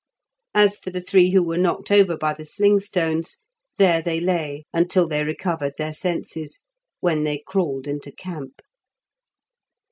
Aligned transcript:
As 0.55 0.79
for 0.79 0.89
the 0.89 0.99
three 0.99 1.29
who 1.29 1.43
were 1.43 1.59
knocked 1.59 1.91
over 1.91 2.17
by 2.17 2.33
the 2.33 2.43
sling 2.43 2.79
stones, 2.79 3.37
there 3.77 4.01
they 4.01 4.19
lay 4.19 4.65
until 4.73 5.07
they 5.07 5.23
recovered 5.23 5.75
their 5.77 5.93
senses, 5.93 6.63
when 7.01 7.23
they 7.23 7.37
crawled 7.45 7.87
into 7.87 8.11
camp. 8.11 8.63